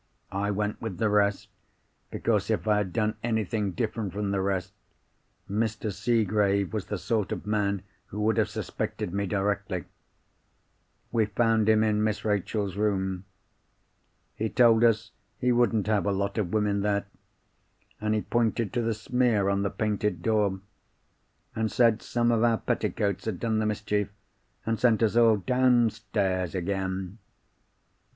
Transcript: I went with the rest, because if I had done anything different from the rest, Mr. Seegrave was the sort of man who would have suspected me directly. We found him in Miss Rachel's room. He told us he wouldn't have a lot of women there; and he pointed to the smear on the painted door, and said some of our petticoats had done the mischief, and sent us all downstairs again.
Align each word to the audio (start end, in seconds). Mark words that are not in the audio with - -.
I 0.31 0.49
went 0.49 0.81
with 0.81 0.97
the 0.97 1.09
rest, 1.09 1.47
because 2.09 2.49
if 2.49 2.67
I 2.67 2.77
had 2.77 2.91
done 2.91 3.17
anything 3.21 3.69
different 3.73 4.13
from 4.13 4.31
the 4.31 4.41
rest, 4.41 4.73
Mr. 5.47 5.93
Seegrave 5.93 6.73
was 6.73 6.87
the 6.87 6.97
sort 6.97 7.31
of 7.31 7.45
man 7.45 7.83
who 8.07 8.19
would 8.21 8.37
have 8.37 8.49
suspected 8.49 9.13
me 9.13 9.27
directly. 9.27 9.85
We 11.11 11.27
found 11.27 11.69
him 11.69 11.83
in 11.83 12.03
Miss 12.03 12.25
Rachel's 12.25 12.75
room. 12.75 13.25
He 14.33 14.49
told 14.49 14.83
us 14.83 15.11
he 15.37 15.51
wouldn't 15.51 15.85
have 15.85 16.07
a 16.07 16.11
lot 16.11 16.39
of 16.39 16.51
women 16.51 16.81
there; 16.81 17.05
and 17.99 18.15
he 18.15 18.21
pointed 18.23 18.73
to 18.73 18.81
the 18.81 18.95
smear 18.95 19.49
on 19.49 19.61
the 19.61 19.69
painted 19.69 20.23
door, 20.23 20.61
and 21.55 21.71
said 21.71 22.01
some 22.01 22.31
of 22.31 22.43
our 22.43 22.57
petticoats 22.57 23.25
had 23.25 23.39
done 23.39 23.59
the 23.59 23.67
mischief, 23.67 24.09
and 24.65 24.79
sent 24.79 25.03
us 25.03 25.15
all 25.15 25.37
downstairs 25.37 26.55
again. 26.55 27.19